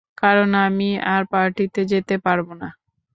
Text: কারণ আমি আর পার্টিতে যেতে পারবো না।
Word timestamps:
কারণ 0.17 0.49
আমি 0.65 0.89
আর 1.13 1.21
পার্টিতে 1.31 1.81
যেতে 1.91 2.15
পারবো 2.25 2.53
না। 2.61 2.69